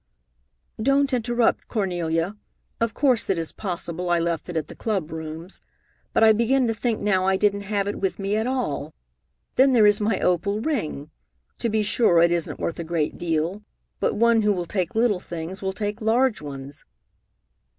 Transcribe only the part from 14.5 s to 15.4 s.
will take little